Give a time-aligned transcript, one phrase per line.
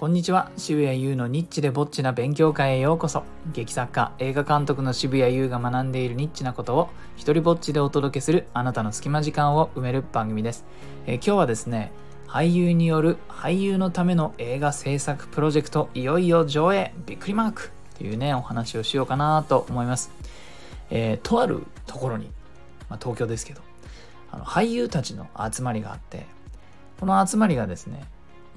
[0.00, 0.50] こんにちは。
[0.56, 3.22] 渋谷優のニッチでぼっちな勉強会へようこそ。
[3.52, 6.88] 劇作家映画監督の渋谷優が学んでいるニッチなことを
[7.18, 10.64] 一人ぼっちでお届けするあなたの隙間時間を埋める番組です、
[11.04, 11.92] えー、今日はですね
[12.26, 16.94] 俳優による俳優のための映画制作プロジェクトいよいよ上映。
[17.04, 17.70] びっくりマーク。
[17.98, 20.10] というねお話をしようかなと思います、
[20.88, 22.30] えー、とあるところに、
[22.88, 23.60] まあ、東京ですけど
[24.32, 26.24] あの俳優たちの集まりがあって
[26.98, 28.02] この集まりがですね、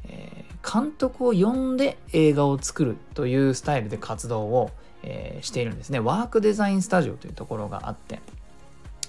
[0.07, 0.32] え、
[0.63, 4.71] 監督を呼んで映画を作るというスタイルで活動を、
[5.03, 5.99] えー、しているんですね。
[5.99, 8.21] ワークデザインスタジオというところがあって、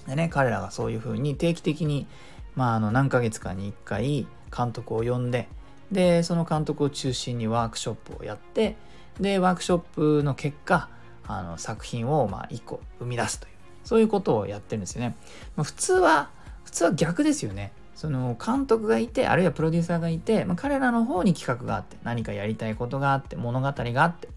[0.07, 2.07] でね、彼らがそういうふうに定期的に、
[2.55, 5.47] まあ、あの何ヶ月かに1回監督を呼んで、
[5.91, 8.75] で、その監督を中心にワークショップをやって、
[9.19, 10.89] で、ワークショップの結果、
[11.27, 15.15] あの作品をまあ1個生み出すという、そういうことをやってるんですよね。
[15.55, 16.29] まあ、普通は、
[16.63, 17.71] 普通は逆ですよね。
[17.95, 24.27] その監督がいてあるいはプロデューサーがいて、まあ、彼らの方に企画があって何かやりたいことがあって物語があって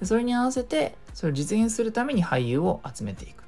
[0.00, 3.44] でそれに合わせてそれを実現するために俳優を集めていく。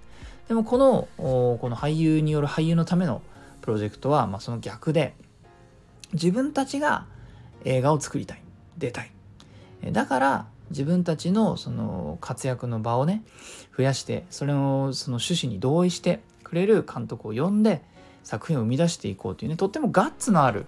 [0.49, 3.23] でもこのこの俳優による俳優のための
[3.61, 5.15] プロジェクトは、まあ、その逆で
[6.13, 7.07] 自分たちが
[7.65, 8.43] 映画を作りたい。
[8.77, 9.13] 出たい。
[9.93, 13.23] だから自分たちのその活躍の場をね
[13.77, 17.83] 増やしてそれをその趣旨に同意してくれる監督を呼んで
[18.23, 20.67] 作品を生み出していこうというねとってもガッツのある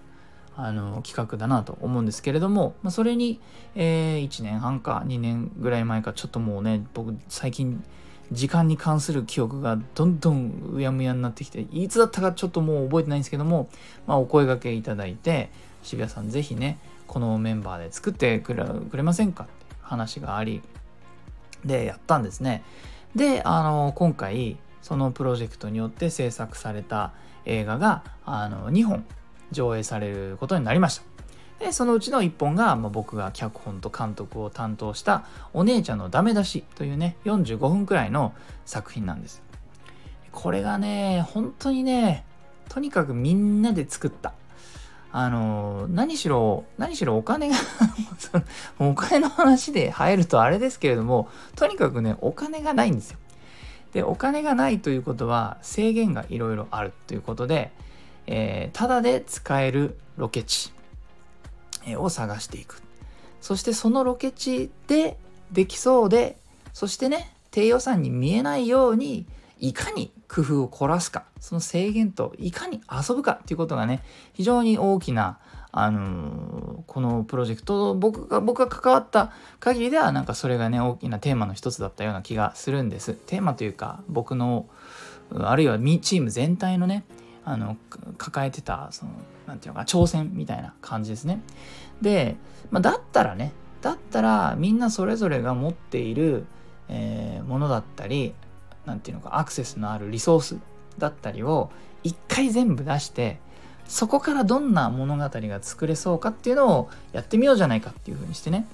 [0.56, 3.41] あの企画だなと思うんですけれども、まあ、それに、
[3.75, 7.83] えー、1年半か2年ぐらい前かちょっともうね僕最近
[8.33, 13.69] 時間に関する記憶がどんどんうやむやになってきていつだったかちょっともう覚えてないんですけども、
[14.06, 15.50] まあ、お声がけいただいて
[15.83, 19.45] 渋谷さん是非ねこのメンバーで作ってくれくれませんか？
[19.45, 20.62] って話があり
[21.64, 22.62] でやったんですね。
[23.14, 27.12] であの今回そのプロジェクトによって制作された
[27.45, 29.05] 映画があの2本
[29.51, 31.12] 上映されることになりました。
[31.65, 38.35] でそのうちの1本が、まあ、僕が脚本と監督を担当した「お姉ちゃんのダメ出し」というね45分くらいの
[38.67, 39.42] 作品なんです。
[40.33, 42.25] これがね本当にね
[42.69, 44.33] とにかくみんなで作った
[45.13, 47.57] あの何しろ何しろお金が
[48.81, 53.19] お金の話で入るとあれですけれどもとにかくねお金がないんですよ
[53.92, 57.70] でお金がないということは制限がいろいろあるということで、
[58.27, 60.73] えー、ただで使えるロケ地
[61.97, 62.83] を探していく。
[63.41, 65.19] そしてそのロケ地で
[65.51, 66.36] できそうで
[66.73, 69.27] そしてね低予算に見えないように
[69.58, 74.02] いかに工夫を凝らすかその制限といかに遊ぶかっていうことがね
[74.33, 75.39] 非常に大きな
[75.74, 83.14] あのこのプロジェクト僕が僕が関わった限りではなんかそれがね大きなテーマの一つだったような気がするんです。
[83.14, 84.68] テーマというか僕の
[85.34, 87.05] あるいはチーム全体のね
[87.44, 87.78] あの
[88.18, 89.12] 抱えてたその
[89.46, 91.40] 何て言うのか挑戦みたいな感じですね。
[92.02, 92.36] で、
[92.70, 96.44] まあ、だったらねだったらみんなそれぞれが持っている、
[96.89, 98.34] えー、ものだったり
[98.84, 100.58] 何て言うのかアクセスのあるリソース
[100.98, 101.70] だったりを
[102.02, 103.40] 一回全部出して
[103.92, 108.67] そこからどんな物語が作れそうかっていうのをやってみようじゃないかっていう風にしてね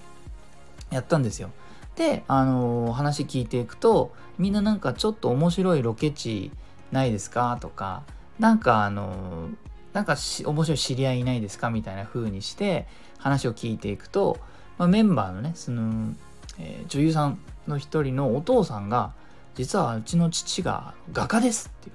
[0.90, 1.50] やったんですよ。
[1.96, 6.52] であのー、話聞いていくとみんななんかちょっと面白いロケ地
[6.92, 8.04] ないですかとか
[8.38, 9.56] なんかあのー、
[9.92, 12.86] なんか面白い知り合いいないですかみたいな風にして
[13.18, 14.38] 話を聞いていくと、
[14.78, 16.14] まあ、メンバーのねその、
[16.60, 19.14] えー、女優さんの一人のお父さんが
[19.56, 21.90] 実はうちの父が画家ですって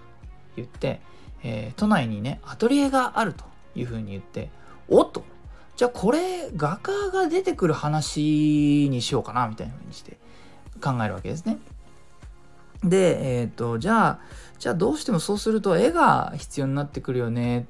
[0.57, 1.00] 言って
[1.43, 3.43] えー、都内にねアトリエがあると
[3.75, 4.49] いうふうに言って
[4.87, 5.23] おっと
[5.75, 10.17] じゃあこれ画家が出てくる話にしようかなみたいなふうにして
[10.81, 11.57] 考えるわけですね。
[12.83, 14.19] で、えっ、ー、とじゃあ
[14.59, 17.65] じゃあどうしてもそうすると絵が必要になってくるよね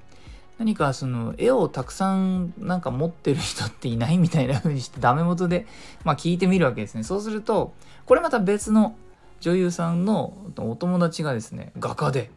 [0.58, 5.66] 何かその絵をたくさんなんか持ってる人っていないみたいな風にしてダメ元で、
[6.04, 7.04] まあ、聞いてみるわけですね。
[7.04, 7.74] そうすると
[8.06, 8.96] これまた別の
[9.40, 12.30] 女優さんのお友達がですね画家で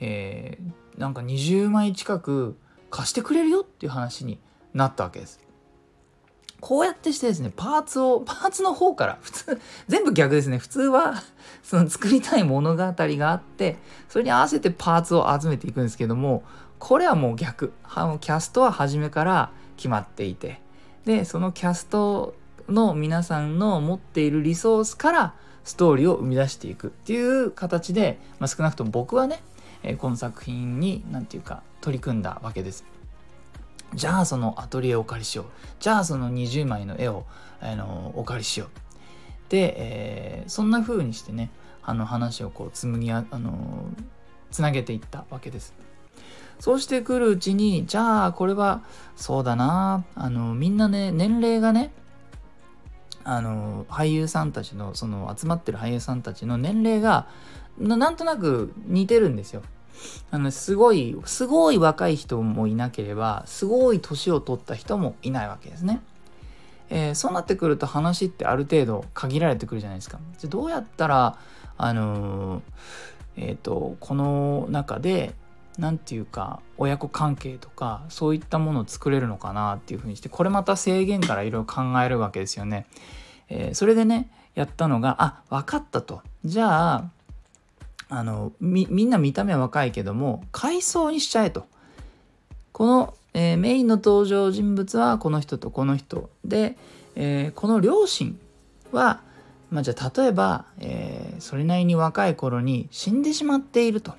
[0.00, 2.56] えー、なんか20枚近く
[2.90, 4.38] 貸してくれるよっていう話に
[4.74, 5.40] なったわけです。
[6.60, 10.58] こうやってしてですね、パーツを、パーツの方から、普通、全部逆ですね。
[10.58, 11.14] 普通は、
[11.62, 13.76] その作りたい物語があって、
[14.08, 16.42] それに合わせてパーツを集めていくんですけども、
[16.80, 17.72] これはもう逆。
[18.20, 20.60] キャストは初めから決まっていて、
[21.04, 22.34] で、そのキャスト
[22.68, 25.34] の皆さんの持っているリソースから
[25.64, 29.40] ストーリーを生み出していくっていう形で、まあ、少なくとも僕はね、
[29.82, 32.84] え、この作品に何て言うか取り組んだわけです。
[33.94, 35.46] じゃあそのアトリエをお借りしよう。
[35.80, 37.24] じゃあその20枚の絵を、
[37.60, 38.68] あのお借りしよう。
[39.48, 41.50] で、えー、そんな風にしてね
[41.82, 43.86] あの話をこう紡ぎあ、あの
[44.50, 45.74] つなげていったわけです。
[46.60, 48.82] そうしてくるうちにじゃあこれは
[49.16, 51.92] そうだなあのみんなね年齢がね
[53.22, 57.28] あの俳優さんたちのその集まってる俳優さんたちの年齢が
[57.80, 59.62] なんとなく似てるんですよ。
[60.30, 66.00] あのすごいすごい若い人もいなければすごい年を取った人もいないわけですね。
[66.90, 70.18] えー、そうなってくると話ってある程度限られてくるじゃないですか。
[70.38, 71.38] じゃどうやったら
[71.76, 75.34] あのー、えっ、ー、とこの中で
[75.78, 82.86] 何て言うか親子関係とかそういったものを作れるのかなっていうふうにしてこれまた制限からいろいろ考えるわけですよね。
[83.48, 87.10] え、それでねやったのがあ分かったとじゃあ
[88.08, 91.66] あのみんな見た目は若いけども階層にしちゃえと。
[92.72, 96.76] この、えー、メインの登場人物はこの人とこの人で、
[97.16, 98.38] えー、この両親
[98.92, 99.20] は、
[99.70, 104.14] まあ、じゃあ例えば、えー、それなりに若い頃に死んでしまっていると。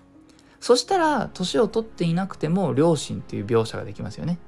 [0.59, 4.39] そしたら年を取っていなくても両親っていう描写ができますよね。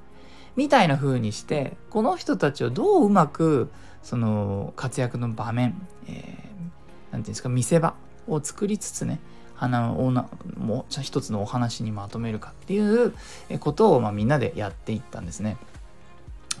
[0.56, 3.70] みたいな風にしてこの人たちをどううまく
[4.02, 5.74] その活躍の場面、
[6.06, 7.94] えー、ていうんですか見せ場
[8.28, 9.20] を作りつつね
[9.54, 13.14] 花をなもう一つのお話にまとめるかっていう
[13.60, 15.56] ことを、まあ、みんなでやっていったんですね。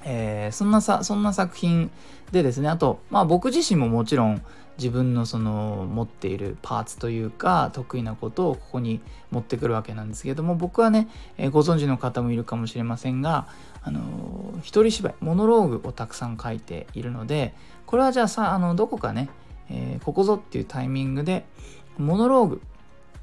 [0.04, 1.90] えー、そんなさそんな作品
[2.32, 4.42] でですねあと、まあ、僕自身ももちろん
[4.78, 9.00] 自分のその持っているパーツというか得意なことをここに
[9.30, 13.46] 持ってくるわけなんですけども僕はね、えー、ご存知の方もいるかもしれませんが、
[13.82, 17.54] あのー、一人芝居モノローグをたくさん書いているので
[17.86, 19.28] これはじゃあさあのどこかね、
[19.70, 21.44] えー、ここぞっていうタイミングで
[21.98, 22.62] モノローグ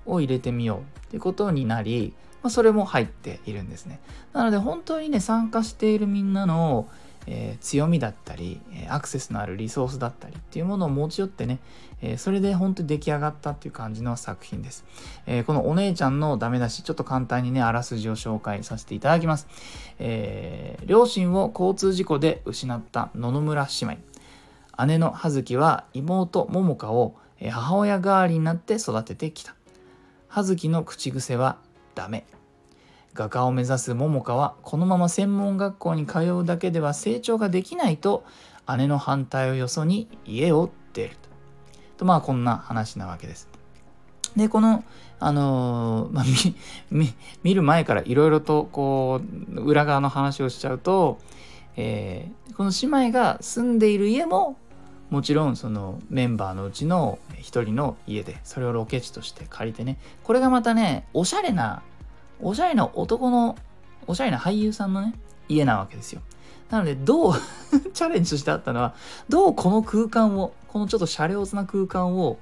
[0.05, 3.99] を入れてみようっていうことになり、まあ、それも入っているんですね。
[4.33, 6.87] なので本当にね参加しているみんなの、
[7.27, 11.59] えー、強みだったりアクセスのあるリソースだったりっていうものを持ち寄ってね、
[12.01, 14.85] えー、それで本当に出来上がったっていう感じの作品です、
[15.25, 19.47] えー、このお姉ちゃんのダメ出しちょっと簡単にねあらすじを紹介させていただきます、
[19.99, 24.08] え両親を交通事故で失った野々村姉妹。
[24.85, 27.15] 姉の葉月は妹桃香を
[27.49, 29.55] 母親代わりになって育ててきた
[30.27, 31.57] 葉月の口癖は
[31.95, 32.25] ダメ
[33.13, 38.23] 画家を目指す桃香はこのまま専門学校に通うだけでは成長ができないと
[38.77, 41.15] 姉の反対をよそに家を出る
[41.97, 42.05] と。
[42.05, 43.49] まあこんな話なわけです。
[44.37, 44.83] でこの
[45.19, 46.25] あのー、まあ、
[47.43, 49.21] 見る前からいろいろとこ
[49.53, 51.17] う裏側の話をしちゃうと、
[51.75, 54.55] えー、この姉妹が住んでいる家も
[55.09, 61.81] もちろんそのメンバーのうちの一人の家でそれをロケ地として借りてねこれがまたねおしゃれな
[62.41, 63.57] おしゃれな男の
[64.07, 65.13] おしゃれな俳優さんのね
[65.47, 66.21] 家なわけですよ。
[66.69, 67.33] なのでどう
[67.93, 68.93] チャレンジとしてあったのは
[69.27, 72.37] どうこの空間をこのちょっとシャレオツな空間を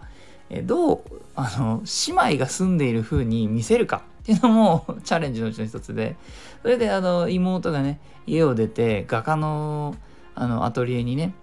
[0.49, 1.01] えどう
[1.35, 6.15] あの姉妹が住んでいる風に見せるかっていうのもチャレンジのうちの一つで。
[6.61, 9.95] それであの妹がね家を出て画家の
[10.35, 11.33] あのアトリエにね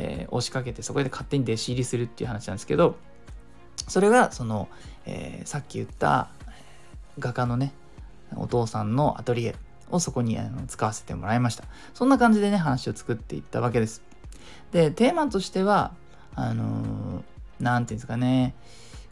[0.00, 2.96] えー、押しかけてそこで勝手に弟子入りするっていう話なんですけど
[3.86, 4.68] それがその、
[5.04, 6.30] えー、さっき言った
[7.18, 7.72] 画家のね
[8.36, 9.54] お父さんのアトリエ
[9.90, 11.64] をそこにあの使わせてもらいました。
[11.94, 14.02] そんな感じでね話を作っていったわけです。
[14.70, 15.92] でテーマとしては
[16.36, 17.24] あの
[17.58, 18.54] 何、ー、て言うんですかね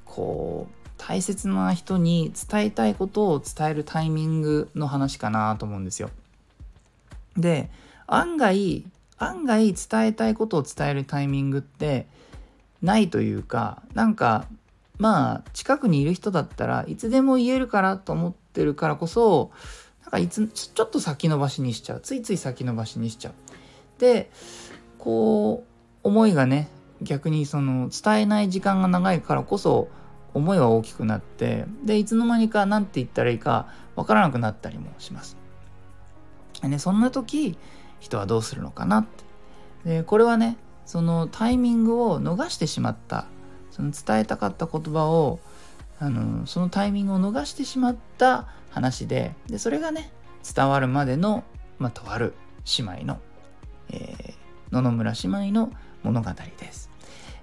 [0.04, 6.10] こう大切な人に伝えたいことを伝えるタイミングの話かなと思うんですよ。
[7.36, 7.70] で
[8.06, 8.86] 案外
[9.18, 12.06] 案外伝えたいことを伝えるタイミングって
[12.82, 14.46] ないというかなんか
[14.98, 19.50] まあ近くにいる人だったらいつでも言えるからと思ってるからこそ
[20.02, 23.34] なんかいつちょっと先延ばしにしちゃうついつい先延ばしにしちゃう。
[24.00, 24.30] で
[24.98, 25.64] こ
[26.04, 26.68] う思いがね
[27.02, 29.88] 逆にその伝えない時間が長いからこそ
[30.34, 35.36] 思いは大きくなってでいつの間にか何て言ったらいいかわからなくなったりもします。
[36.62, 37.56] ね、そんな時
[38.00, 39.24] 人はどうするのかなって
[39.84, 43.26] でこれはねそのタイミングを逃してしまった
[43.70, 45.38] その伝えたかった言葉を
[46.00, 50.10] あのそのタイミングを逃してしまった話ででそれがね
[50.54, 51.44] 伝わるまでの、
[51.78, 52.34] まあ、とある
[52.78, 53.18] 姉妹の、
[53.90, 56.88] えー、野々村姉妹の物語です。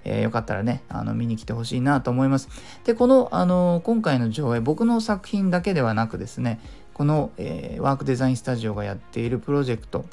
[0.04, 2.48] えー、よかったらねあの見に来てほしいなと思います。
[2.84, 6.60] でこの、あの今回の上映僕の作品だけではなくですね
[6.94, 10.04] この、えー、ワークデザインスタジオがやっているプロジェクト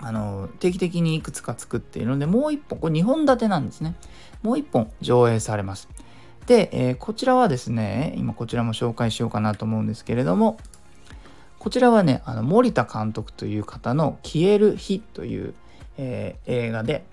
[0.00, 3.94] あの定期的にいくつか作っているのでもう一本これ2本立てなんですね。
[4.42, 5.88] もう一本上映されます。
[6.46, 10.58] で、えー、こちらはですね今こちらも紹介しようかなと思うんですけれども
[11.58, 15.54] こちらはねあの森田監督という方の「消える日」という、
[15.98, 17.04] えー、映画で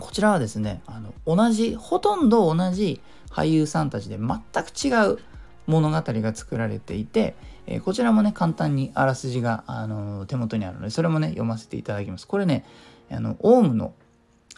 [0.00, 4.28] こちらはですねあの同じほとんど同じ俳優さんたちで全
[4.64, 5.18] く違う
[5.66, 7.34] 物語が作られていて、
[7.70, 12.26] え、こちらもね簡単にあらすじが、あの手元にあるのでそれもね読ませていただきます。
[12.26, 12.64] これね
[13.10, 13.92] あのオウムの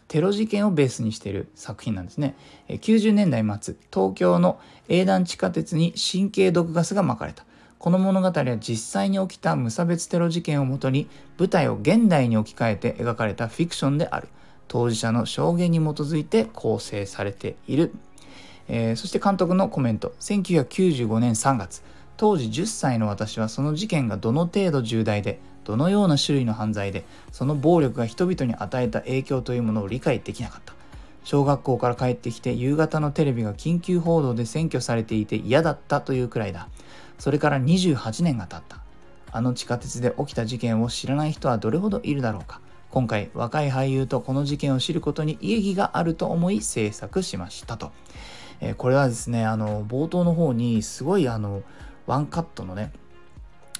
[0.06, 2.36] テロ事件をベースにしている作品なんですね。
[2.68, 7.44] 90年代末東京の営団地下鉄に神経毒ガスがまかれた。
[7.78, 14.28] この物語は実際に起きた無差別テロ事件をもとに舞台を現代に置き換えて描かれたフィクションである。
[14.68, 17.92] 当事者の証言に基づいて構成されている、
[18.68, 21.82] えー、そして監督のコメント1995年3月。
[22.20, 30.74] 当時10歳の私はその事件がどの程度重大でどのような種類の犯罪でその暴力が人々に与えた影響というものを理解できなかった。
[31.24, 36.68] 小学校から帰ってきて夕方のテレビが緊急報道で占拠されていて嫌だったというくらいだ。
[37.18, 38.82] それから28年が経った。
[39.32, 42.60] あの地下鉄で起きた事件を知らない人はどれほどいるだろうか。
[42.90, 47.92] 今回若い俳優とこの事件を知ることに意義があると思い制作しましたと、
[48.60, 51.62] えー、これはですねあの冒頭の方にすごいあの
[52.10, 52.90] ワンカットのね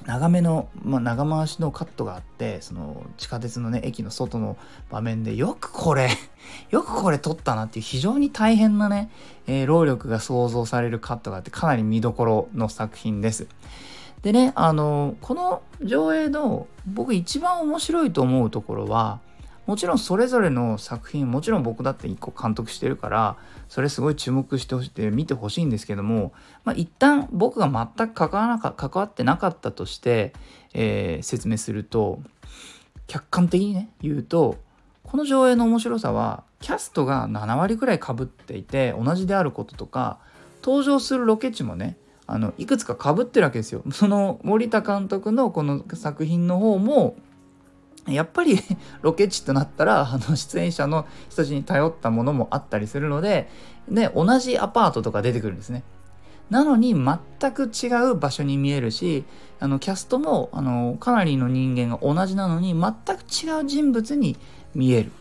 [0.07, 4.57] 長めの、まあ、長回しのカットがあってその地下鉄のね駅の外の
[4.89, 6.11] 場面でよくこれ
[6.71, 9.11] よくこれ撮ったなっていう非常に大変なね、
[9.49, 13.49] えー、労力が想像されるカットがあってかなり見どころの作品です。
[14.23, 19.19] でねあのこの上映の僕一番面白いと思うところは
[19.71, 23.37] もちろんそれぞれの作品もちろん僕だって1個監督してるから
[23.69, 26.33] それすごい注目してほしいて見てほしいんですけども、
[26.65, 30.33] まあ、一旦僕が全く関わなか関わってなかったとして、
[30.75, 32.21] えー、説明すると
[33.07, 34.57] 客観的にね言うと
[35.05, 40.19] この上映の面白さはキャストが7割くらいかぶっていて同じであることとか
[40.65, 41.97] 登場するロケ地もね
[42.27, 43.85] あのいくつかかぶってるわけですよ。
[43.93, 47.17] その森田監督のこの作品の方も
[48.07, 48.59] やっぱり
[49.03, 53.49] ロケ地となったらあの出演者の人たちに頼ったものもあったりするので
[53.89, 55.83] で同じアパートとか出てくるんですね。
[56.49, 59.25] なのに全く違う場所に見えるし
[59.61, 64.37] あのキャストもあのかなりの人間が同じなのに全く違う人物に
[64.75, 65.13] 見える。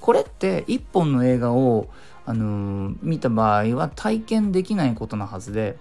[0.00, 1.88] これって一本の映画を、
[2.26, 5.76] あのー、見た場合は体験できないことなはずで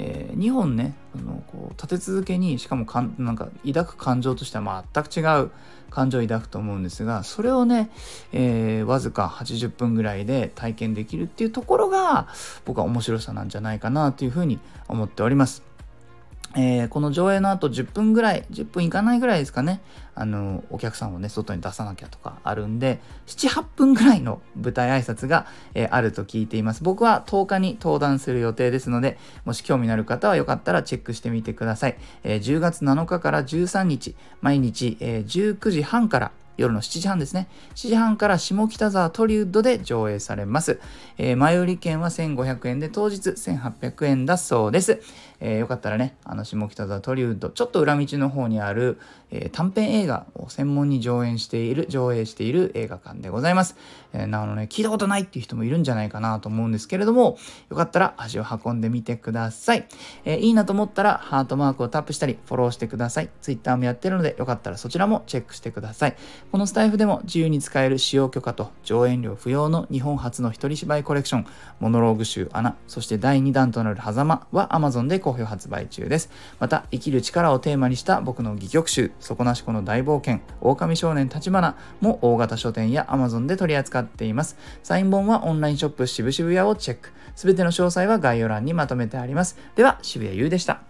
[0.00, 5.50] えー、2本ねあのこう立て続けにしかもかんなんか抱く感情としては全く違う
[5.90, 7.90] 感情を抱くと思うんですがそれをね、
[8.32, 12.28] えー、わずか80分ぐらいで体験できるっていうところが
[12.64, 15.67] 僕は面白さなんじゃないかなというふうに思っております。
[16.56, 19.80] えー、この上映の後10分ぐらい、10分いかないぐらいですかね、
[20.14, 26.82] あの、お客さんをね、外に出さなきゃとかあるんで、7、8分ぐらいの舞台挨拶が、えー、あると聞いています。
[26.82, 31.98] 僕は10日に登壇する予定ですので、もし興味のある方はよかったらチェックしてみてください。
[32.24, 37.48] えー、10月7日から13日、毎日、え19時半から夜の7時半ですね。
[37.76, 40.80] 7時半から下北沢トリウッドで上映されます。
[41.16, 45.00] えー、前売り券は1500円で当日1800円だそうです。
[45.40, 48.98] えー、よかったらね、あの下北沢トリウッド、ちょっと裏道の方にある、
[49.30, 53.76] えー、短編映画を専門に上演している、上映している映画館でございます。
[54.12, 57.38] えー、なので、ね、聞いたことないっていう人もいるんじゃないかなと思うんですけれども、
[57.70, 59.86] よかったら足を運んでみてください。
[60.24, 63.30] えー、いいなと思ったらハートマークをタップしたり、フォローしてください。
[63.40, 66.16] Twitter もやってるので、よかったらそちらもチェックしてください。
[66.50, 71.46] このスタイフでも自由に使える使用許可と上演料不要の日本初の一人芝居コレクション、
[71.80, 76.30] モノローグ集穴、そして第2弾となる狭間は Amazon で購好評発売中です。
[76.58, 84.56] また、生きる力をテーマにした僕の戯曲集、底なしこの大冒険、狼少年立花も大型書店や Amazon で取り扱っています。
[84.82, 87.12] サイン本はオンラインショップ渋々屋をチェック。
[87.36, 89.58] すべての詳細は概要欄にまとめてあります。
[89.76, 90.80] では、渋谷優でした。